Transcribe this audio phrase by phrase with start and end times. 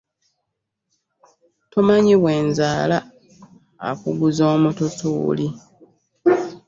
[1.71, 2.97] Tomanyi bwe nzaala
[3.89, 5.47] akuguza omututuuli.